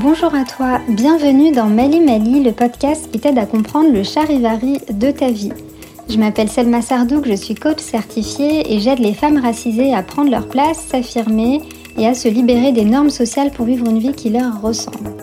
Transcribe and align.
Bonjour 0.00 0.34
à 0.34 0.44
toi, 0.44 0.80
bienvenue 0.88 1.52
dans 1.52 1.66
Mali 1.66 2.00
Mali, 2.00 2.42
le 2.42 2.52
podcast 2.52 3.10
qui 3.12 3.20
t'aide 3.20 3.36
à 3.36 3.44
comprendre 3.44 3.92
le 3.92 4.02
charivari 4.02 4.78
de 4.90 5.10
ta 5.10 5.30
vie. 5.30 5.52
Je 6.08 6.16
m'appelle 6.16 6.48
Selma 6.48 6.80
Sardouk, 6.80 7.28
je 7.28 7.34
suis 7.34 7.54
coach 7.54 7.80
certifiée 7.80 8.72
et 8.72 8.80
j'aide 8.80 9.00
les 9.00 9.12
femmes 9.12 9.36
racisées 9.36 9.92
à 9.92 10.02
prendre 10.02 10.30
leur 10.30 10.48
place, 10.48 10.78
s'affirmer 10.78 11.60
et 11.98 12.06
à 12.06 12.14
se 12.14 12.26
libérer 12.28 12.72
des 12.72 12.86
normes 12.86 13.10
sociales 13.10 13.50
pour 13.50 13.66
vivre 13.66 13.86
une 13.86 13.98
vie 13.98 14.14
qui 14.14 14.30
leur 14.30 14.62
ressemble. 14.62 15.14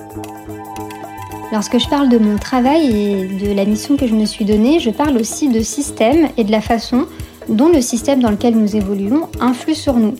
Lorsque 1.51 1.79
je 1.79 1.89
parle 1.89 2.09
de 2.09 2.19
mon 2.19 2.37
travail 2.37 2.95
et 2.95 3.27
de 3.27 3.51
la 3.51 3.65
mission 3.65 3.97
que 3.97 4.05
je 4.05 4.13
me 4.13 4.25
suis 4.25 4.45
donnée, 4.45 4.79
je 4.79 4.91
parle 4.91 5.17
aussi 5.17 5.49
de 5.49 5.61
système 5.61 6.29
et 6.37 6.43
de 6.43 6.51
la 6.51 6.61
façon 6.61 7.07
dont 7.47 7.69
le 7.69 7.81
système 7.81 8.21
dans 8.21 8.29
lequel 8.29 8.55
nous 8.55 8.75
évoluons 8.75 9.29
influe 9.41 9.73
sur 9.73 9.95
nous. 9.95 10.13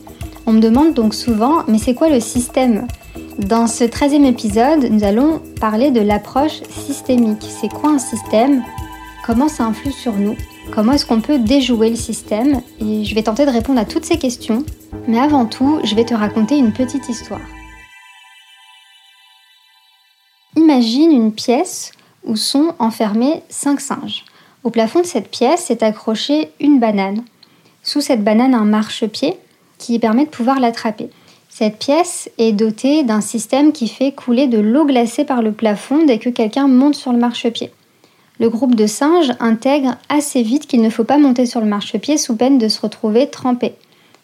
On 0.48 0.54
me 0.54 0.60
demande 0.60 0.96
donc 0.96 1.14
souvent, 1.14 1.58
mais 1.68 1.78
c'est 1.78 1.94
quoi 1.94 2.10
le 2.10 2.20
système? 2.20 2.88
Dans 3.40 3.68
ce 3.68 3.86
13e 3.86 4.26
épisode, 4.26 4.92
nous 4.92 5.06
allons 5.06 5.42
parler 5.62 5.92
de 5.92 6.02
l'approche 6.02 6.62
systémique. 6.72 7.46
C'est 7.48 7.70
quoi 7.70 7.92
un 7.92 7.98
système? 7.98 8.66
Comment 9.26 9.48
ça 9.48 9.64
influe 9.64 9.94
sur 9.94 10.12
nous? 10.18 10.36
Comment 10.74 10.92
est-ce 10.92 11.06
qu'on 11.06 11.22
peut 11.22 11.40
déjouer 11.40 11.90
le 11.90 11.96
système? 11.96 12.62
Et 12.82 13.06
je 13.06 13.16
vais 13.16 13.24
tenter 13.24 13.46
de 13.46 13.52
répondre 13.52 13.80
à 13.80 13.86
toutes 13.86 14.04
ces 14.04 14.18
questions. 14.18 14.66
Mais 15.08 15.22
avant 15.22 15.46
tout, 15.46 15.80
je 15.86 15.96
vais 15.96 16.04
te 16.04 16.14
raconter 16.14 16.58
une 16.58 16.74
petite 16.74 17.08
histoire. 17.08 17.40
Imagine 20.58 21.14
une 21.14 21.32
pièce 21.32 21.94
où 22.26 22.36
sont 22.36 22.74
enfermés 22.78 23.44
cinq 23.48 23.80
singes. 23.80 24.26
Au 24.66 24.70
plafond 24.70 25.00
de 25.00 25.06
cette 25.06 25.32
pièce 25.32 25.72
est 25.72 25.82
accrochée 25.82 26.52
une 26.60 26.82
banane. 26.82 27.24
Sous 27.84 28.02
cette 28.02 28.22
banane, 28.22 28.54
un 28.54 28.66
marchepied 28.66 29.38
qui 29.78 29.98
permet 29.98 30.26
de 30.26 30.30
pouvoir 30.30 30.60
l'attraper. 30.60 31.10
Cette 31.50 31.80
pièce 31.80 32.30
est 32.38 32.54
dotée 32.54 33.04
d'un 33.04 33.22
système 33.22 33.72
qui 33.72 33.88
fait 33.88 34.12
couler 34.12 34.48
de 34.48 34.60
l'eau 34.60 34.86
glacée 34.86 35.26
par 35.26 35.42
le 35.42 35.52
plafond 35.52 36.06
dès 36.06 36.20
que 36.20 36.30
quelqu'un 36.30 36.68
monte 36.68 36.96
sur 36.96 37.12
le 37.12 37.18
marchepied. 37.18 37.72
Le 38.40 38.50
groupe 38.50 38.76
de 38.76 38.88
singes 38.88 39.34
intègre 39.40 39.98
assez 40.08 40.44
vite 40.44 40.68
qu'il 40.68 40.82
ne 40.82 40.90
faut 40.90 41.04
pas 41.04 41.18
monter 41.18 41.46
sur 41.46 41.60
le 41.60 41.66
marchepied 41.66 42.18
sous 42.18 42.36
peine 42.36 42.58
de 42.58 42.70
se 42.70 42.80
retrouver 42.80 43.30
trempé. 43.30 43.74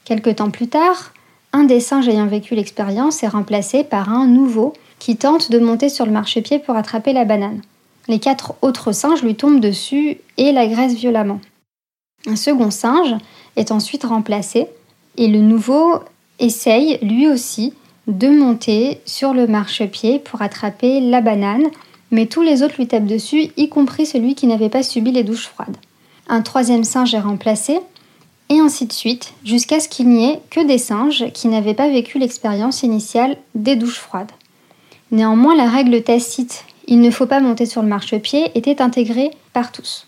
Quelque 0.06 0.30
temps 0.30 0.52
plus 0.52 0.68
tard, 0.70 1.14
un 1.52 1.64
des 1.64 1.80
singes 1.80 2.08
ayant 2.08 2.28
vécu 2.28 2.56
l'expérience 2.56 3.24
est 3.24 3.28
remplacé 3.28 3.84
par 3.84 4.10
un 4.10 4.28
nouveau 4.28 4.74
qui 5.00 5.18
tente 5.18 5.52
de 5.52 5.60
monter 5.60 5.90
sur 5.90 6.06
le 6.06 6.12
marchepied 6.12 6.60
pour 6.60 6.76
attraper 6.76 7.12
la 7.12 7.26
banane. 7.26 7.62
Les 8.08 8.20
quatre 8.20 8.54
autres 8.62 8.92
singes 8.92 9.24
lui 9.24 9.36
tombent 9.36 9.60
dessus 9.60 10.20
et 10.38 10.52
l'agressent 10.52 10.96
violemment. 10.96 11.42
Un 12.28 12.36
second 12.36 12.72
singe 12.72 13.16
est 13.56 13.72
ensuite 13.72 14.04
remplacé 14.04 14.68
et 15.18 15.28
le 15.28 15.40
nouveau 15.40 16.00
essaye 16.40 17.00
lui 17.02 17.28
aussi 17.28 17.74
de 18.08 18.28
monter 18.28 19.02
sur 19.06 19.34
le 19.34 19.48
marchepied 19.48 20.20
pour 20.20 20.42
attraper 20.42 21.00
la 21.00 21.22
banane, 21.22 21.66
mais 22.12 22.28
tous 22.28 22.42
les 22.42 22.62
autres 22.62 22.76
lui 22.78 22.88
tapent 22.88 23.06
dessus, 23.06 23.52
y 23.58 23.70
compris 23.70 24.06
celui 24.06 24.36
qui 24.36 24.48
n'avait 24.48 24.70
pas 24.70 24.84
subi 24.84 25.12
les 25.12 25.24
douches 25.24 25.48
froides. 25.48 25.78
Un 26.28 26.42
troisième 26.42 26.84
singe 26.84 27.14
est 27.14 27.20
remplacé, 27.20 27.80
et 28.50 28.60
ainsi 28.60 28.86
de 28.86 28.94
suite, 28.94 29.34
jusqu'à 29.44 29.80
ce 29.80 29.90
qu'il 29.90 30.08
n'y 30.10 30.26
ait 30.26 30.40
que 30.52 30.66
des 30.66 30.78
singes 30.78 31.32
qui 31.34 31.48
n'avaient 31.48 31.74
pas 31.74 31.90
vécu 31.90 32.20
l'expérience 32.20 32.84
initiale 32.84 33.38
des 33.56 33.76
douches 33.76 34.00
froides. 34.00 34.32
Néanmoins, 35.12 35.56
la 35.56 35.68
règle 35.68 36.04
tacite 36.04 36.66
il 36.88 37.02
ne 37.02 37.10
faut 37.10 37.26
pas 37.26 37.40
monter 37.40 37.66
sur 37.66 37.82
le 37.82 37.88
marchepied 37.88 38.52
était 38.56 38.82
intégrée 38.82 39.32
par 39.54 39.72
tous. 39.72 40.06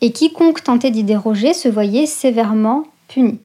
Et 0.00 0.12
quiconque 0.12 0.62
tentait 0.62 0.90
d'y 0.90 1.02
déroger 1.02 1.54
se 1.54 1.68
voyait 1.68 2.06
sévèrement 2.06 2.84
puni. 3.08 3.40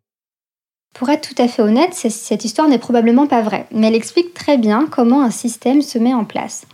Pour 0.93 1.09
être 1.09 1.33
tout 1.33 1.41
à 1.41 1.47
fait 1.47 1.61
honnête, 1.61 1.93
cette 1.93 2.45
histoire 2.45 2.67
n'est 2.67 2.79
probablement 2.79 3.27
pas 3.27 3.41
vraie, 3.41 3.67
mais 3.71 3.87
elle 3.87 3.95
explique 3.95 4.33
très 4.33 4.57
bien 4.57 4.87
comment 4.89 5.21
un 5.21 5.31
système 5.31 5.81
se 5.81 5.97
met 5.97 6.13
en 6.13 6.25
place. 6.25 6.65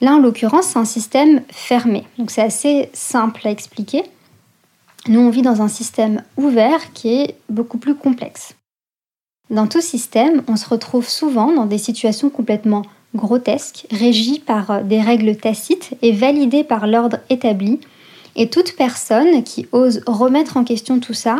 Là, 0.00 0.14
en 0.14 0.18
l'occurrence, 0.18 0.66
c'est 0.66 0.78
un 0.78 0.84
système 0.84 1.42
fermé, 1.50 2.04
donc 2.18 2.30
c'est 2.30 2.42
assez 2.42 2.90
simple 2.92 3.46
à 3.46 3.50
expliquer. 3.50 4.02
Nous, 5.08 5.20
on 5.20 5.30
vit 5.30 5.42
dans 5.42 5.62
un 5.62 5.68
système 5.68 6.22
ouvert 6.36 6.92
qui 6.92 7.14
est 7.14 7.36
beaucoup 7.48 7.78
plus 7.78 7.94
complexe. 7.94 8.54
Dans 9.50 9.66
tout 9.66 9.80
système, 9.80 10.42
on 10.48 10.56
se 10.56 10.68
retrouve 10.68 11.08
souvent 11.08 11.52
dans 11.52 11.66
des 11.66 11.78
situations 11.78 12.30
complètement 12.30 12.82
grotesques, 13.14 13.86
régies 13.90 14.38
par 14.38 14.82
des 14.82 15.00
règles 15.00 15.36
tacites 15.36 15.94
et 16.02 16.12
validées 16.12 16.64
par 16.64 16.86
l'ordre 16.86 17.18
établi, 17.30 17.80
et 18.34 18.48
toute 18.48 18.76
personne 18.76 19.42
qui 19.42 19.66
ose 19.72 20.02
remettre 20.06 20.56
en 20.56 20.64
question 20.64 21.00
tout 21.00 21.14
ça 21.14 21.36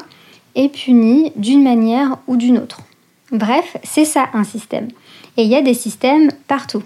est 0.54 0.68
punie 0.68 1.32
d'une 1.36 1.62
manière 1.62 2.18
ou 2.26 2.36
d'une 2.36 2.58
autre. 2.58 2.80
Bref, 3.30 3.76
c'est 3.82 4.04
ça 4.04 4.28
un 4.34 4.44
système. 4.44 4.88
Et 5.36 5.44
il 5.44 5.48
y 5.48 5.56
a 5.56 5.62
des 5.62 5.74
systèmes 5.74 6.30
partout. 6.46 6.82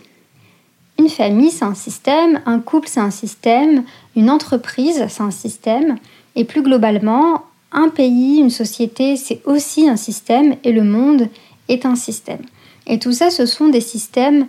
Une 0.98 1.08
famille, 1.08 1.50
c'est 1.50 1.64
un 1.64 1.74
système, 1.74 2.40
un 2.46 2.58
couple, 2.58 2.88
c'est 2.88 3.00
un 3.00 3.10
système, 3.10 3.84
une 4.14 4.30
entreprise, 4.30 5.04
c'est 5.08 5.22
un 5.22 5.30
système, 5.30 5.96
et 6.36 6.44
plus 6.44 6.62
globalement, 6.62 7.42
un 7.72 7.88
pays, 7.88 8.38
une 8.38 8.50
société, 8.50 9.16
c'est 9.16 9.42
aussi 9.44 9.88
un 9.88 9.96
système, 9.96 10.56
et 10.64 10.72
le 10.72 10.84
monde 10.84 11.28
est 11.68 11.84
un 11.84 11.96
système. 11.96 12.42
Et 12.86 12.98
tout 12.98 13.12
ça, 13.12 13.30
ce 13.30 13.44
sont 13.44 13.68
des 13.68 13.80
systèmes 13.80 14.46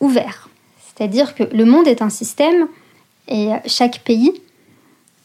ouverts. 0.00 0.48
C'est-à-dire 0.86 1.34
que 1.34 1.42
le 1.42 1.64
monde 1.64 1.86
est 1.86 2.02
un 2.02 2.10
système, 2.10 2.68
et 3.28 3.50
chaque 3.66 4.00
pays 4.04 4.32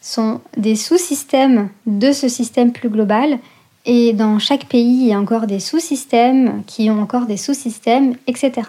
sont 0.06 0.40
des 0.56 0.76
sous-systèmes 0.76 1.68
de 1.86 2.12
ce 2.12 2.28
système 2.28 2.72
plus 2.72 2.88
global. 2.88 3.40
Et 3.86 4.12
dans 4.12 4.38
chaque 4.38 4.66
pays, 4.66 5.00
il 5.00 5.06
y 5.08 5.12
a 5.12 5.18
encore 5.18 5.48
des 5.48 5.58
sous-systèmes 5.58 6.62
qui 6.64 6.88
ont 6.90 7.00
encore 7.00 7.26
des 7.26 7.36
sous-systèmes, 7.36 8.14
etc. 8.28 8.68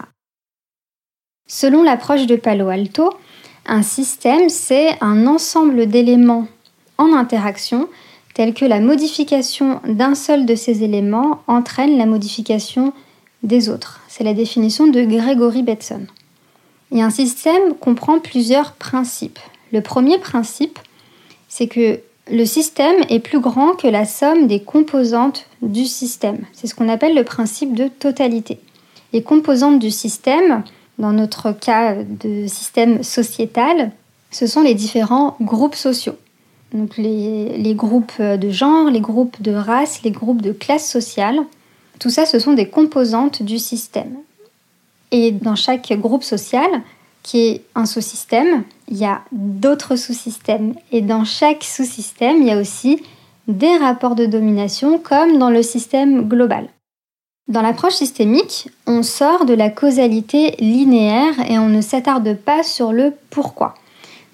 Selon 1.46 1.84
l'approche 1.84 2.26
de 2.26 2.34
Palo 2.34 2.68
Alto, 2.68 3.14
un 3.66 3.82
système, 3.82 4.48
c'est 4.48 5.00
un 5.00 5.28
ensemble 5.28 5.86
d'éléments 5.86 6.48
en 6.98 7.12
interaction 7.12 7.88
tels 8.34 8.54
que 8.54 8.64
la 8.64 8.80
modification 8.80 9.80
d'un 9.84 10.16
seul 10.16 10.44
de 10.44 10.56
ces 10.56 10.82
éléments 10.82 11.42
entraîne 11.46 11.96
la 11.98 12.06
modification 12.06 12.92
des 13.44 13.68
autres. 13.68 14.00
C'est 14.08 14.24
la 14.24 14.34
définition 14.34 14.88
de 14.88 15.02
Gregory 15.02 15.62
Bateson. 15.62 16.06
Et 16.90 17.00
un 17.00 17.10
système 17.10 17.74
comprend 17.74 18.18
plusieurs 18.18 18.72
principes. 18.72 19.38
Le 19.72 19.82
premier 19.82 20.18
principe, 20.18 20.78
c'est 21.48 21.66
que 21.66 22.00
le 22.30 22.44
système 22.44 22.96
est 23.08 23.20
plus 23.20 23.40
grand 23.40 23.72
que 23.72 23.88
la 23.88 24.04
somme 24.04 24.46
des 24.46 24.60
composantes 24.60 25.46
du 25.62 25.86
système. 25.86 26.44
C'est 26.52 26.66
ce 26.66 26.74
qu'on 26.74 26.88
appelle 26.88 27.14
le 27.14 27.24
principe 27.24 27.74
de 27.74 27.88
totalité. 27.88 28.58
Les 29.12 29.22
composantes 29.22 29.78
du 29.78 29.90
système, 29.90 30.62
dans 30.98 31.12
notre 31.12 31.52
cas 31.52 31.94
de 31.94 32.46
système 32.46 33.02
sociétal, 33.02 33.92
ce 34.30 34.46
sont 34.46 34.62
les 34.62 34.74
différents 34.74 35.36
groupes 35.40 35.74
sociaux. 35.74 36.16
Donc 36.74 36.98
les, 36.98 37.74
groupes 37.74 38.20
de 38.20 38.50
genre, 38.50 38.90
les 38.90 39.00
groupes 39.00 39.40
de 39.40 39.52
race, 39.52 40.02
les 40.02 40.10
groupes 40.10 40.42
de 40.42 40.52
classe 40.52 40.86
sociale, 40.86 41.40
tout 41.98 42.10
ça 42.10 42.26
ce 42.26 42.38
sont 42.38 42.52
des 42.52 42.68
composantes 42.68 43.42
du 43.42 43.58
système. 43.58 44.14
Et 45.10 45.32
dans 45.32 45.56
chaque 45.56 45.90
groupe 45.94 46.22
social, 46.22 46.68
qui 47.22 47.46
est 47.46 47.64
un 47.74 47.86
sous-système, 47.86 48.64
il 48.88 48.96
y 48.96 49.04
a 49.04 49.22
d'autres 49.32 49.96
sous-systèmes. 49.96 50.74
Et 50.92 51.02
dans 51.02 51.24
chaque 51.24 51.64
sous-système, 51.64 52.42
il 52.42 52.48
y 52.48 52.52
a 52.52 52.60
aussi 52.60 53.02
des 53.48 53.76
rapports 53.76 54.14
de 54.14 54.26
domination 54.26 54.98
comme 54.98 55.38
dans 55.38 55.50
le 55.50 55.62
système 55.62 56.28
global. 56.28 56.68
Dans 57.48 57.62
l'approche 57.62 57.94
systémique, 57.94 58.68
on 58.86 59.02
sort 59.02 59.46
de 59.46 59.54
la 59.54 59.70
causalité 59.70 60.54
linéaire 60.58 61.34
et 61.48 61.58
on 61.58 61.70
ne 61.70 61.80
s'attarde 61.80 62.36
pas 62.36 62.62
sur 62.62 62.92
le 62.92 63.14
pourquoi, 63.30 63.74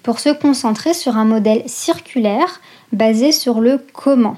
pour 0.03 0.19
se 0.19 0.29
concentrer 0.29 0.93
sur 0.93 1.15
un 1.15 1.23
modèle 1.23 1.63
circulaire 1.65 2.59
basé 2.91 3.31
sur 3.31 3.61
le 3.61 3.81
comment. 3.93 4.35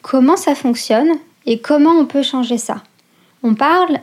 Comment 0.00 0.38
ça 0.38 0.54
fonctionne 0.54 1.10
et 1.44 1.60
comment 1.60 1.90
on 1.90 2.06
peut 2.06 2.22
changer 2.22 2.56
ça 2.56 2.82
On 3.42 3.54
parle 3.54 4.00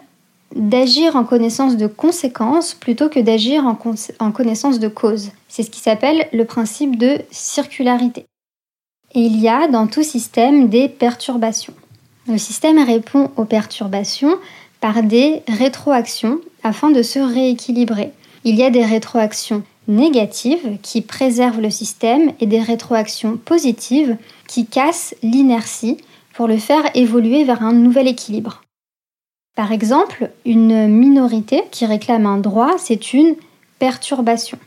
d'agir 0.56 1.16
en 1.16 1.24
connaissance 1.24 1.78
de 1.78 1.88
conséquences 1.88 2.74
plutôt 2.74 3.10
que 3.10 3.20
d'agir 3.20 3.66
en, 3.66 4.32
connaissance 4.32 4.80
de 4.80 4.88
cause. 4.88 5.32
C'est 5.48 5.64
ce 5.64 5.70
qui 5.70 5.80
s'appelle 5.80 6.28
le 6.34 6.46
principe 6.46 6.98
de 6.98 7.20
circularité. 7.32 8.26
Et 9.14 9.22
il 9.22 9.40
y 9.40 9.48
a 9.48 9.68
dans 9.68 9.88
tout 9.88 10.04
système 10.04 10.70
des 10.70 10.90
perturbations. 10.90 11.74
Le 12.28 12.38
système 12.38 12.80
répond 12.80 13.32
aux 13.38 13.46
perturbations 13.46 14.36
par 14.82 15.04
des 15.04 15.44
rétroactions 15.48 16.40
afin 16.64 16.92
de 16.92 17.02
se 17.02 17.20
rééquilibrer. 17.20 18.12
Il 18.44 18.56
y 18.56 18.64
a 18.64 18.70
des 18.70 18.84
rétroactions 18.84 19.64
négatives 19.88 20.78
qui 20.82 21.02
préservent 21.02 21.62
le 21.62 21.70
système 21.70 22.34
et 22.40 22.46
des 22.46 22.62
rétroactions 22.62 23.38
positives 23.38 24.18
qui 24.48 24.66
cassent 24.66 25.16
l'inertie 25.24 25.98
pour 26.34 26.48
le 26.48 26.58
faire 26.58 26.84
évoluer 26.94 27.44
vers 27.46 27.64
un 27.64 27.74
nouvel 27.74 28.08
équilibre. 28.08 28.62
Par 29.58 29.72
exemple, 29.72 30.30
une 30.46 30.88
minorité 30.88 31.64
qui 31.72 31.88
réclame 31.88 32.28
un 32.28 32.38
droit, 32.38 32.76
c'est 32.78 33.14
une 33.14 33.34
perturbation. 33.80 34.60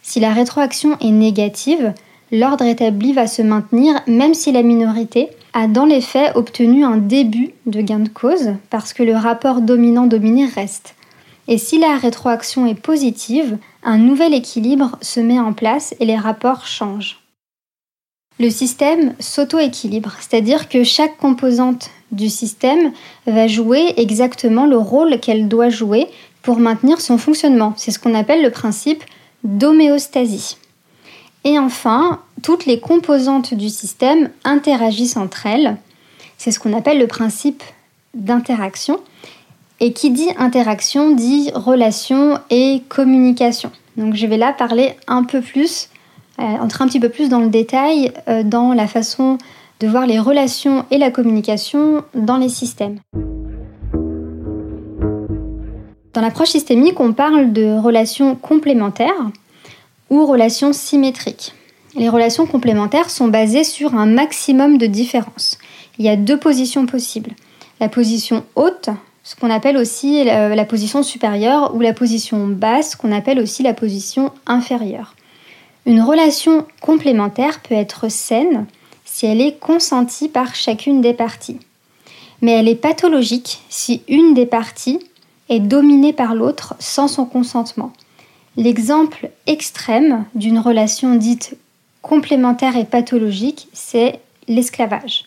Si 0.00 0.20
la 0.20 0.32
rétroaction 0.32 0.96
est 1.02 1.10
négative, 1.10 1.92
l'ordre 2.32 2.64
établi 2.64 3.12
va 3.12 3.26
se 3.26 3.42
maintenir 3.42 4.00
même 4.06 4.32
si 4.32 4.52
la 4.52 4.62
minorité 4.62 5.28
a 5.52 5.68
dans 5.68 5.84
les 5.84 6.00
faits 6.00 6.34
obtenu 6.34 6.82
un 6.82 6.96
début 6.96 7.50
de 7.66 7.82
gain 7.82 7.98
de 7.98 8.08
cause 8.08 8.54
parce 8.70 8.94
que 8.94 9.02
le 9.02 9.14
rapport 9.14 9.60
dominant-dominé 9.60 10.46
reste. 10.46 10.94
Et 11.46 11.58
si 11.58 11.78
la 11.78 11.98
rétroaction 11.98 12.66
est 12.66 12.74
positive, 12.74 13.58
un 13.82 13.98
nouvel 13.98 14.32
équilibre 14.32 14.96
se 15.02 15.20
met 15.20 15.38
en 15.38 15.52
place 15.52 15.94
et 16.00 16.06
les 16.06 16.16
rapports 16.16 16.66
changent. 16.66 17.18
Le 18.38 18.50
système 18.50 19.14
s'auto-équilibre, 19.18 20.12
c'est-à-dire 20.20 20.68
que 20.68 20.84
chaque 20.84 21.16
composante 21.16 21.90
du 22.12 22.28
système 22.28 22.92
va 23.26 23.46
jouer 23.46 23.94
exactement 23.96 24.66
le 24.66 24.76
rôle 24.76 25.20
qu'elle 25.20 25.48
doit 25.48 25.70
jouer 25.70 26.06
pour 26.42 26.58
maintenir 26.58 27.00
son 27.00 27.18
fonctionnement. 27.18 27.72
C'est 27.76 27.90
ce 27.90 27.98
qu'on 27.98 28.14
appelle 28.14 28.42
le 28.42 28.50
principe 28.50 29.02
d'homéostasie. 29.42 30.58
Et 31.44 31.58
enfin, 31.58 32.20
toutes 32.42 32.66
les 32.66 32.78
composantes 32.78 33.54
du 33.54 33.68
système 33.68 34.30
interagissent 34.44 35.16
entre 35.16 35.46
elles. 35.46 35.76
C'est 36.38 36.50
ce 36.50 36.60
qu'on 36.60 36.76
appelle 36.76 36.98
le 36.98 37.06
principe 37.06 37.62
d'interaction. 38.14 39.00
Et 39.80 39.92
qui 39.92 40.10
dit 40.10 40.28
interaction 40.38 41.10
dit 41.10 41.50
relation 41.54 42.38
et 42.50 42.82
communication. 42.88 43.70
Donc 43.96 44.14
je 44.14 44.26
vais 44.26 44.38
là 44.38 44.52
parler 44.52 44.94
un 45.06 45.22
peu 45.22 45.40
plus, 45.40 45.88
entrer 46.38 46.84
un 46.84 46.86
petit 46.86 47.00
peu 47.00 47.08
plus 47.08 47.28
dans 47.28 47.40
le 47.40 47.48
détail 47.48 48.12
euh, 48.28 48.42
dans 48.42 48.72
la 48.72 48.86
façon 48.86 49.38
de 49.80 49.88
voir 49.88 50.06
les 50.06 50.18
relations 50.18 50.84
et 50.90 50.98
la 50.98 51.10
communication 51.10 52.02
dans 52.14 52.36
les 52.36 52.48
systèmes. 52.48 52.98
Dans 56.14 56.22
l'approche 56.22 56.50
systémique, 56.50 56.98
on 56.98 57.12
parle 57.12 57.52
de 57.52 57.78
relations 57.78 58.36
complémentaires 58.36 59.30
ou 60.08 60.24
relations 60.24 60.72
symétriques. 60.72 61.52
Les 61.94 62.08
relations 62.08 62.46
complémentaires 62.46 63.10
sont 63.10 63.28
basées 63.28 63.64
sur 63.64 63.94
un 63.94 64.06
maximum 64.06 64.78
de 64.78 64.86
différences. 64.86 65.58
Il 65.98 66.04
y 66.04 66.08
a 66.08 66.16
deux 66.16 66.38
positions 66.38 66.86
possibles. 66.86 67.32
La 67.80 67.88
position 67.88 68.44
haute, 68.54 68.90
ce 69.24 69.34
qu'on 69.34 69.50
appelle 69.50 69.76
aussi 69.76 70.24
la, 70.24 70.64
position 70.64 71.02
supérieure, 71.02 71.74
ou 71.74 71.80
la 71.80 71.92
position 71.92 72.46
basse, 72.46 72.96
qu'on 72.96 73.12
appelle 73.12 73.40
aussi 73.40 73.62
la 73.64 73.74
position 73.74 74.30
inférieure. 74.46 75.15
Une 75.86 76.02
relation 76.02 76.66
complémentaire 76.80 77.60
peut 77.60 77.74
être 77.74 78.10
saine 78.10 78.66
si 79.04 79.24
elle 79.24 79.40
est 79.40 79.58
consentie 79.58 80.28
par 80.28 80.56
chacune 80.56 81.00
des 81.00 81.14
parties. 81.14 81.60
Mais 82.42 82.52
elle 82.52 82.68
est 82.68 82.74
pathologique 82.74 83.62
si 83.68 84.02
une 84.08 84.34
des 84.34 84.46
parties 84.46 84.98
est 85.48 85.60
dominée 85.60 86.12
par 86.12 86.34
l'autre 86.34 86.74
sans 86.80 87.06
son 87.06 87.24
consentement. 87.24 87.92
L'exemple 88.56 89.30
extrême 89.46 90.24
d'une 90.34 90.58
relation 90.58 91.14
dite 91.14 91.56
complémentaire 92.02 92.76
et 92.76 92.84
pathologique, 92.84 93.68
c'est 93.72 94.18
l'esclavage. 94.48 95.26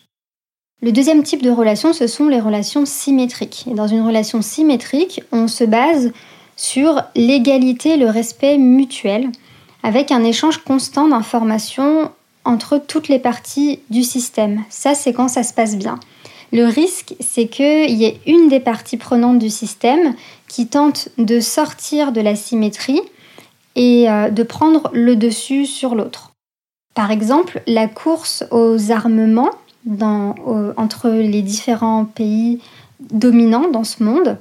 Le 0.81 0.91
deuxième 0.91 1.23
type 1.23 1.41
de 1.41 1.51
relation, 1.51 1.93
ce 1.93 2.07
sont 2.07 2.27
les 2.27 2.39
relations 2.39 2.85
symétriques. 2.85 3.65
Dans 3.67 3.87
une 3.87 4.05
relation 4.05 4.41
symétrique, 4.41 5.21
on 5.31 5.47
se 5.47 5.63
base 5.63 6.11
sur 6.55 7.01
l'égalité, 7.15 7.97
le 7.97 8.09
respect 8.09 8.57
mutuel, 8.57 9.29
avec 9.83 10.11
un 10.11 10.23
échange 10.23 10.57
constant 10.63 11.07
d'informations 11.07 12.11
entre 12.45 12.77
toutes 12.77 13.07
les 13.07 13.19
parties 13.19 13.79
du 13.89 14.03
système. 14.03 14.63
Ça, 14.69 14.95
c'est 14.95 15.13
quand 15.13 15.27
ça 15.27 15.43
se 15.43 15.53
passe 15.53 15.77
bien. 15.77 15.99
Le 16.51 16.65
risque, 16.65 17.13
c'est 17.19 17.47
qu'il 17.47 17.91
y 17.91 18.05
ait 18.05 18.19
une 18.25 18.49
des 18.49 18.59
parties 18.59 18.97
prenantes 18.97 19.39
du 19.39 19.49
système 19.49 20.15
qui 20.47 20.67
tente 20.67 21.09
de 21.17 21.39
sortir 21.39 22.11
de 22.11 22.21
la 22.21 22.35
symétrie 22.35 23.01
et 23.75 24.09
euh, 24.09 24.29
de 24.29 24.43
prendre 24.43 24.89
le 24.93 25.15
dessus 25.15 25.65
sur 25.65 25.93
l'autre. 25.93 26.31
Par 26.95 27.11
exemple, 27.11 27.61
la 27.67 27.87
course 27.87 28.43
aux 28.51 28.91
armements 28.91 29.51
entre 30.77 31.09
les 31.09 31.41
différents 31.41 32.05
pays 32.05 32.59
dominants 32.99 33.69
dans 33.69 33.83
ce 33.83 34.03
monde. 34.03 34.37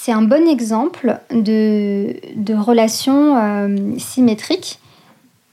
C'est 0.00 0.12
un 0.12 0.22
bon 0.22 0.48
exemple 0.48 1.18
de, 1.30 2.16
de 2.34 2.54
relations 2.54 3.36
euh, 3.36 3.98
symétriques 3.98 4.78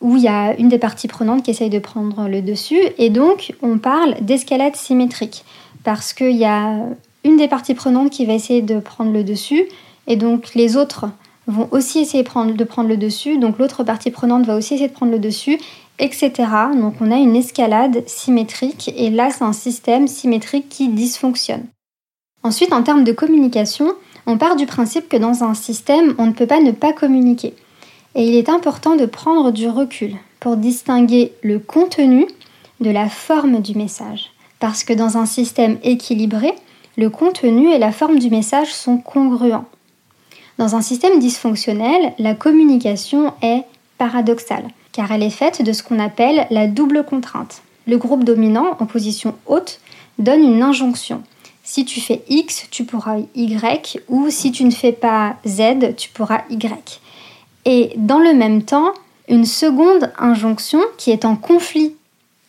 où 0.02 0.16
il 0.16 0.24
y 0.24 0.28
a 0.28 0.58
une 0.58 0.70
des 0.70 0.80
parties 0.80 1.08
prenantes 1.08 1.44
qui 1.44 1.52
essaye 1.52 1.70
de 1.70 1.80
prendre 1.80 2.28
le 2.28 2.42
dessus 2.42 2.80
et 2.98 3.10
donc 3.10 3.54
on 3.62 3.78
parle 3.78 4.16
d'escalade 4.22 4.76
symétrique 4.76 5.44
parce 5.84 6.14
qu'il 6.14 6.38
y 6.38 6.46
a 6.46 6.78
une 7.26 7.38
des 7.38 7.48
parties 7.48 7.74
prenantes 7.74 8.10
qui 8.10 8.26
va 8.26 8.34
essayer 8.34 8.62
de 8.62 8.80
prendre 8.80 9.12
le 9.12 9.24
dessus 9.24 9.66
et 10.08 10.16
donc 10.16 10.56
les 10.56 10.78
autres 10.78 11.06
vont 11.48 11.68
aussi 11.72 12.00
essayer 12.00 12.24
de 12.24 12.64
prendre 12.64 12.90
le 12.90 12.98
dessus, 12.98 13.38
donc 13.38 13.60
l'autre 13.60 13.84
partie 13.84 14.12
prenante 14.12 14.46
va 14.46 14.56
aussi 14.56 14.76
essayer 14.76 14.90
de 14.90 14.94
prendre 14.94 15.12
le 15.12 15.20
dessus 15.20 15.60
etc. 16.00 16.32
Donc 16.76 16.96
on 17.02 17.12
a 17.12 17.18
une 17.18 17.36
escalade 17.36 18.04
symétrique 18.08 18.92
et 18.96 19.10
là 19.10 19.30
c'est 19.32 19.44
un 19.44 19.54
système 19.54 20.08
symétrique 20.08 20.70
qui 20.70 20.88
dysfonctionne. 20.88 21.66
Ensuite, 22.42 22.72
en 22.72 22.84
termes 22.84 23.04
de 23.04 23.12
communication, 23.12 23.94
on 24.30 24.38
part 24.38 24.56
du 24.56 24.68
principe 24.68 25.10
que 25.10 25.18
dans 25.18 25.44
un 25.44 25.56
système, 25.56 26.14
on 26.20 26.28
ne 26.28 26.34
peut 26.34 26.46
pas 26.46 26.60
ne 26.60 26.72
pas 26.72 26.94
communiquer. 26.94 27.56
Et 28.14 28.28
il 28.28 28.36
est 28.36 28.50
important 28.50 28.96
de 28.96 29.08
prendre 29.08 29.52
du 29.52 29.68
recul 29.68 30.14
pour 30.40 30.56
distinguer 30.56 31.34
le 31.42 31.58
contenu 31.58 32.28
de 32.80 32.92
la 32.92 33.10
forme 33.10 33.60
du 33.60 33.76
message. 33.76 34.30
Parce 34.60 34.84
que 34.84 34.94
dans 34.94 35.18
un 35.18 35.26
système 35.26 35.80
équilibré, 35.82 36.54
le 36.96 37.10
contenu 37.10 37.72
et 37.72 37.80
la 37.80 37.92
forme 37.92 38.20
du 38.20 38.30
message 38.30 38.72
sont 38.72 38.98
congruents. 38.98 39.66
Dans 40.60 40.76
un 40.76 40.82
système 40.82 41.18
dysfonctionnel, 41.18 42.14
la 42.20 42.36
communication 42.36 43.34
est 43.42 43.64
paradoxale 43.98 44.68
car 44.92 45.12
elle 45.12 45.24
est 45.24 45.32
faite 45.32 45.64
de 45.64 45.74
ce 45.74 45.82
qu'on 45.82 45.98
appelle 45.98 46.46
la 46.52 46.68
double 46.68 47.04
contrainte. 47.04 47.64
Le 47.88 47.98
groupe 47.98 48.24
dominant, 48.24 48.78
en 48.80 48.86
position 48.86 49.34
haute, 49.48 49.80
donne 50.20 50.44
une 50.44 50.62
injonction. 50.62 51.24
Si 51.72 51.86
tu 51.86 52.02
fais 52.02 52.24
X, 52.30 52.66
tu 52.72 52.84
pourras 52.84 53.20
Y, 53.36 54.00
ou 54.08 54.32
si 54.32 54.52
tu 54.52 54.64
ne 54.64 54.72
fais 54.72 54.92
pas 54.92 55.36
Z, 55.46 55.96
tu 55.96 56.10
pourras 56.10 56.42
Y. 56.50 57.00
Et 57.66 57.92
dans 57.96 58.18
le 58.18 58.34
même 58.34 58.64
temps, 58.64 58.92
une 59.28 59.46
seconde 59.46 60.12
injonction, 60.18 60.80
qui 60.98 61.12
est 61.12 61.26
en 61.26 61.36
conflit 61.36 61.94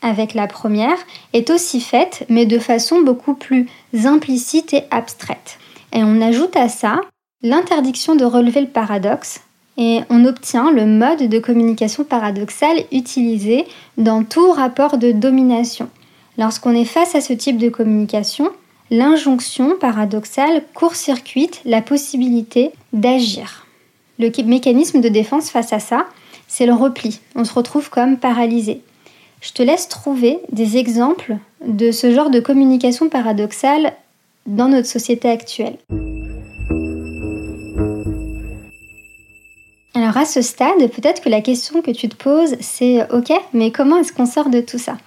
avec 0.00 0.32
la 0.32 0.46
première, 0.46 0.96
est 1.34 1.50
aussi 1.50 1.82
faite, 1.82 2.24
mais 2.30 2.46
de 2.46 2.58
façon 2.58 3.02
beaucoup 3.02 3.34
plus 3.34 3.68
implicite 4.06 4.72
et 4.72 4.84
abstraite. 4.90 5.58
Et 5.92 6.02
on 6.02 6.22
ajoute 6.22 6.56
à 6.56 6.70
ça 6.70 7.02
l'interdiction 7.42 8.16
de 8.16 8.24
relever 8.24 8.62
le 8.62 8.68
paradoxe, 8.68 9.42
et 9.76 10.00
on 10.08 10.24
obtient 10.24 10.70
le 10.70 10.86
mode 10.86 11.28
de 11.28 11.38
communication 11.38 12.04
paradoxale 12.04 12.84
utilisé 12.90 13.66
dans 13.98 14.24
tout 14.24 14.50
rapport 14.50 14.96
de 14.96 15.12
domination. 15.12 15.90
Lorsqu'on 16.38 16.74
est 16.74 16.86
face 16.86 17.14
à 17.14 17.20
ce 17.20 17.34
type 17.34 17.58
de 17.58 17.68
communication, 17.68 18.50
l'injonction 18.90 19.76
paradoxale 19.78 20.64
court-circuite 20.74 21.60
la 21.64 21.80
possibilité 21.80 22.72
d'agir. 22.92 23.66
Le 24.18 24.30
mécanisme 24.44 25.00
de 25.00 25.08
défense 25.08 25.50
face 25.50 25.72
à 25.72 25.78
ça, 25.78 26.06
c'est 26.48 26.66
le 26.66 26.74
repli. 26.74 27.20
On 27.36 27.44
se 27.44 27.54
retrouve 27.54 27.88
comme 27.88 28.18
paralysé. 28.18 28.82
Je 29.40 29.52
te 29.52 29.62
laisse 29.62 29.88
trouver 29.88 30.40
des 30.52 30.76
exemples 30.76 31.36
de 31.66 31.92
ce 31.92 32.12
genre 32.12 32.30
de 32.30 32.40
communication 32.40 33.08
paradoxale 33.08 33.94
dans 34.46 34.68
notre 34.68 34.88
société 34.88 35.30
actuelle. 35.30 35.78
Alors 39.94 40.16
à 40.16 40.24
ce 40.24 40.42
stade, 40.42 40.78
peut-être 40.90 41.22
que 41.22 41.28
la 41.28 41.40
question 41.40 41.82
que 41.82 41.90
tu 41.90 42.08
te 42.08 42.16
poses, 42.16 42.56
c'est 42.60 43.10
ok, 43.12 43.32
mais 43.52 43.70
comment 43.70 43.98
est-ce 43.98 44.12
qu'on 44.12 44.26
sort 44.26 44.50
de 44.50 44.60
tout 44.60 44.78
ça? 44.78 44.98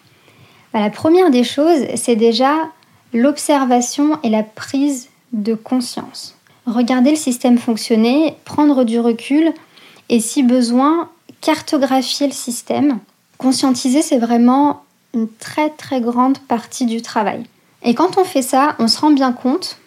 Bah, 0.73 0.79
La 0.79 0.89
première 0.89 1.29
des 1.29 1.43
choses, 1.43 1.85
c'est 1.95 2.15
déjà 2.15 2.53
l'observation 3.13 4.19
et 4.23 4.29
la 4.29 4.43
prise 4.43 5.09
de 5.31 5.53
conscience. 5.53 6.35
Regarder 6.65 7.11
le 7.11 7.17
système 7.17 7.57
fonctionner, 7.57 8.35
prendre 8.45 8.83
du 8.83 8.99
recul 8.99 9.51
et 10.09 10.19
si 10.19 10.43
besoin, 10.43 11.09
cartographier 11.41 12.27
le 12.27 12.33
système. 12.33 12.99
Conscientiser, 13.37 14.01
c'est 14.01 14.17
vraiment 14.17 14.83
une 15.13 15.27
très 15.27 15.69
très 15.69 16.01
grande 16.01 16.37
partie 16.39 16.85
du 16.85 17.01
travail. 17.01 17.43
Et 17.83 17.93
quand 17.93 18.17
on 18.17 18.23
fait 18.23 18.41
ça, 18.41 18.75
on 18.79 18.87
se 18.87 18.99
rend 18.99 19.11
bien 19.11 19.33
compte 19.33 19.77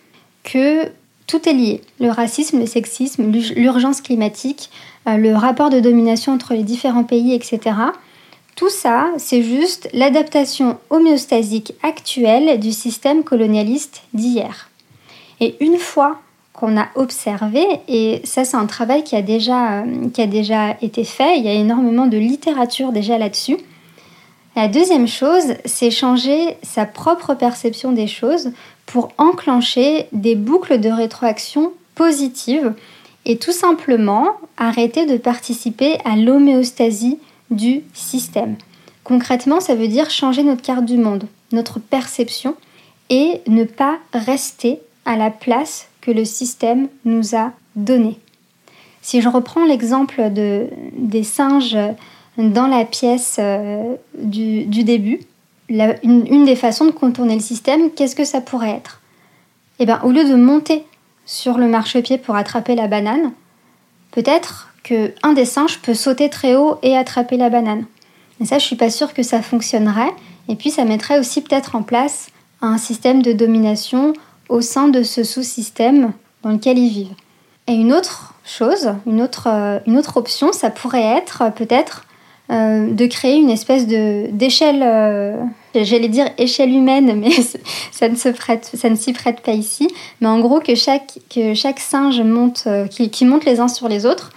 que 0.45 0.91
tout 1.27 1.49
est 1.49 1.55
lié. 1.55 1.83
Le 1.99 2.11
racisme, 2.11 2.61
le 2.61 2.67
sexisme, 2.67 3.33
l'urgence 3.57 4.01
climatique, 4.01 4.71
euh, 5.09 5.17
le 5.17 5.35
rapport 5.35 5.71
de 5.71 5.81
domination 5.81 6.33
entre 6.33 6.55
les 6.55 6.63
différents 6.63 7.05
pays, 7.05 7.35
etc. 7.35 7.75
Tout 8.57 8.71
ça, 8.71 9.11
c'est 9.19 9.43
juste 9.43 9.89
l'adaptation 9.93 10.79
homéostasique 10.89 11.75
actuelle 11.83 12.59
du 12.59 12.73
système 12.73 13.23
colonialiste 13.23 14.03
d'hier. 14.15 14.71
Et 15.41 15.57
une 15.61 15.77
fois 15.77 16.21
qu'on 16.55 16.79
a 16.79 16.89
observé, 16.95 17.63
et 17.87 18.23
ça 18.25 18.47
c'est 18.47 18.57
un 18.57 18.65
travail 18.65 19.05
qui 19.05 19.15
a, 19.15 19.21
déjà, 19.21 19.83
euh, 19.83 20.09
qui 20.09 20.23
a 20.23 20.27
déjà 20.27 20.75
été 20.81 21.05
fait, 21.05 21.39
il 21.39 21.45
y 21.45 21.49
a 21.49 21.53
énormément 21.53 22.07
de 22.07 22.17
littérature 22.17 22.93
déjà 22.93 23.19
là-dessus, 23.19 23.59
la 24.57 24.69
deuxième 24.69 25.07
chose, 25.07 25.53
c'est 25.67 25.91
changer 25.91 26.57
sa 26.63 26.87
propre 26.87 27.35
perception 27.35 27.93
des 27.93 28.07
choses 28.07 28.53
pour 28.87 29.13
enclencher 29.19 30.07
des 30.13 30.35
boucles 30.35 30.81
de 30.81 30.89
rétroaction 30.89 31.75
positives 31.95 32.73
et 33.27 33.37
tout 33.37 33.53
simplement 33.53 34.29
arrêter 34.57 35.05
de 35.05 35.19
participer 35.19 35.99
à 36.07 36.17
l'homéostasie 36.17 37.19
du 37.51 37.83
système. 37.95 38.57
Concrètement, 39.05 39.61
ça 39.61 39.75
veut 39.75 39.89
dire 39.89 40.11
changer 40.11 40.43
notre 40.43 40.63
carte 40.63 40.85
du 40.85 40.97
monde, 40.97 41.25
notre 41.53 41.79
perception 41.79 42.57
et 43.09 43.41
ne 43.47 43.65
pas 43.65 43.99
rester 44.13 44.81
à 45.05 45.17
la 45.17 45.31
place 45.31 45.89
que 46.01 46.11
le 46.11 46.25
système 46.25 46.89
nous 47.05 47.37
a 47.37 47.53
donné. 47.77 48.19
Si 49.03 49.21
je 49.21 49.29
reprends 49.29 49.65
l'exemple 49.65 50.33
de, 50.33 50.69
des 50.93 51.23
singes 51.23 51.79
dans 52.39 52.67
la 52.67 52.85
pièce 52.85 53.37
euh, 53.39 53.95
du, 54.19 54.65
début, 54.67 55.21
une, 55.69 56.45
des 56.45 56.57
façons 56.57 56.87
de 56.87 56.91
contourner 56.91 57.35
le 57.35 57.41
système, 57.41 57.93
qu'est-ce 57.93 58.17
que 58.17 58.25
ça 58.25 58.41
pourrait 58.41 58.71
être? 58.71 59.01
Eh 59.79 59.87
bien, 59.87 60.01
au 60.03 60.11
lieu 60.11 60.29
de 60.29 60.35
monter 60.35 60.85
sur 61.25 61.59
le 61.59 61.69
marchepied 61.69 62.19
pour 62.19 62.35
attraper 62.35 62.75
la 62.75 62.89
banane, 62.89 63.33
peut-être 64.11 64.75
qu'un 64.87 65.33
des 65.33 65.45
singes 65.45 65.81
peut 65.81 65.95
sauter 65.95 66.31
très 66.31 66.55
haut 66.55 66.79
et 66.83 66.97
attraper 66.97 67.37
la 67.37 67.51
banane. 67.51 67.85
Et 68.41 68.47
ça, 68.47 68.59
je 68.59 68.65
suis 68.65 68.77
pas 68.77 68.91
sûre 68.91 69.15
que 69.15 69.23
ça 69.25 69.43
fonctionnerait. 69.43 70.13
Et 70.49 70.55
puis, 70.55 70.71
ça 70.71 70.85
mettrait 70.85 71.19
aussi 71.19 71.43
peut-être 71.43 71.75
en 71.75 71.83
place 71.83 72.29
un 72.63 72.79
système 72.79 73.21
de 73.21 73.33
domination 73.33 74.13
au 74.49 74.61
sein 74.61 74.89
de 74.89 75.03
ce 75.03 75.25
sous-système 75.25 76.13
dans 76.43 76.51
lequel 76.51 76.79
ils 76.79 76.91
vivent. 76.91 77.15
Et 77.67 77.73
une 77.73 77.93
autre 77.93 78.35
chose, 78.45 78.95
une 79.07 79.21
autre, 79.21 79.49
euh, 79.49 79.79
option, 80.15 80.53
ça 80.53 80.71
pourrait 80.71 81.03
être 81.03 81.43
euh, 81.43 81.51
peut-être 81.51 82.05
euh, 82.53 82.93
de 82.93 83.07
créer 83.07 83.35
une 83.39 83.51
espèce 83.51 83.89
de 83.89 84.29
d'échelle, 84.31 84.79
j'allais 85.75 86.09
dire 86.09 86.29
échelle 86.39 86.71
humaine, 86.71 87.13
mais 87.21 87.33
ça 87.91 88.09
ne 88.09 88.15
se 88.15 88.29
prête, 88.29 88.71
s'y 88.95 89.13
prête 89.13 89.41
pas 89.41 89.51
ici. 89.51 89.89
Mais 90.21 90.29
en 90.29 90.39
gros 90.39 90.61
que 90.61 90.77
chaque 90.77 91.19
que 91.29 91.55
chaque 91.55 91.81
singe 91.81 92.21
monte, 92.21 92.69
qui 93.11 93.25
monte 93.25 93.45
les 93.45 93.59
uns 93.59 93.67
sur 93.67 93.89
les 93.89 94.07
autres 94.07 94.31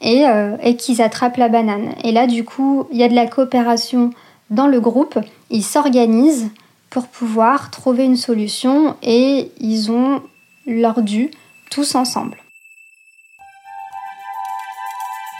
et, 0.00 0.24
et 0.62 0.76
qu'ils 0.76 1.02
attrapent 1.02 1.36
la 1.36 1.48
banane. 1.48 1.94
Et 2.04 2.12
là, 2.12 2.26
du 2.26 2.44
coup, 2.44 2.86
il 2.90 2.98
y 2.98 3.02
a 3.02 3.08
de 3.08 3.14
la 3.14 3.26
coopération 3.26 4.10
dans 4.50 4.66
le 4.66 4.80
groupe. 4.80 5.18
Ils 5.50 5.62
s'organisent 5.62 6.50
pour 6.90 7.06
pouvoir 7.06 7.70
trouver 7.70 8.04
une 8.04 8.16
solution 8.16 8.96
et 9.02 9.50
ils 9.60 9.90
ont 9.90 10.20
leur 10.66 11.02
dû 11.02 11.30
tous 11.70 11.94
ensemble. 11.94 12.36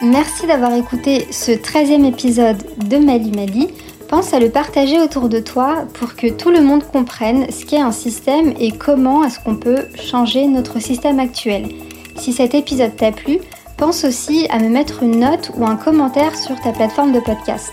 Merci 0.03 0.47
d'avoir 0.47 0.73
écouté 0.73 1.27
ce 1.31 1.51
13e 1.51 2.07
épisode 2.07 2.65
de 2.89 2.97
Mali 2.97 3.33
Mali. 3.33 3.69
Pense 4.09 4.33
à 4.33 4.41
le 4.41 4.51
partager 4.51 4.99
autour 4.99 5.29
de 5.29 5.41
toi 5.41 5.85
pour 5.95 6.17
que 6.17 6.29
tout 6.29 6.51
le 6.51 6.63
monde 6.63 6.83
comprenne 6.85 7.51
ce 7.51 7.67
qu'est 7.67 7.81
un 7.81 7.93
système 7.93 8.55
et 8.59 8.73
comment 8.73 9.25
est-ce 9.25 9.39
qu'on 9.39 9.57
peut 9.57 9.85
changer 9.97 10.47
notre 10.47 10.81
système 10.81 11.21
actuel. 11.21 11.69
Si 12.17 12.33
cet 12.33 12.55
épisode 12.55 12.97
t'a 12.97 13.13
plu, 13.13 13.41
pense 13.81 14.05
aussi 14.05 14.47
à 14.51 14.59
me 14.59 14.69
mettre 14.69 15.03
une 15.03 15.21
note 15.21 15.53
ou 15.57 15.65
un 15.65 15.77
commentaire 15.77 16.37
sur 16.37 16.61
ta 16.61 16.71
plateforme 16.71 17.13
de 17.13 17.21
podcast. 17.21 17.73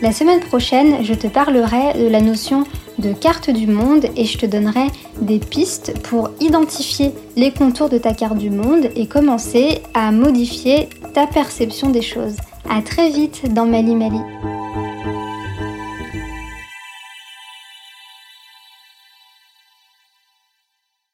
La 0.00 0.10
semaine 0.10 0.40
prochaine, 0.40 1.04
je 1.04 1.12
te 1.12 1.26
parlerai 1.26 1.92
de 2.02 2.08
la 2.08 2.22
notion 2.22 2.64
de 2.98 3.12
carte 3.12 3.50
du 3.50 3.66
monde 3.66 4.06
et 4.16 4.24
je 4.24 4.38
te 4.38 4.46
donnerai 4.46 4.86
des 5.20 5.38
pistes 5.38 5.92
pour 6.04 6.30
identifier 6.40 7.12
les 7.36 7.50
contours 7.50 7.90
de 7.90 7.98
ta 7.98 8.14
carte 8.14 8.38
du 8.38 8.48
monde 8.48 8.88
et 8.96 9.06
commencer 9.06 9.82
à 9.92 10.10
modifier 10.10 10.88
ta 11.12 11.26
perception 11.26 11.90
des 11.90 12.02
choses. 12.02 12.36
À 12.70 12.80
très 12.80 13.10
vite 13.10 13.52
dans 13.52 13.66
Mali 13.66 13.94
Mali. 13.94 14.20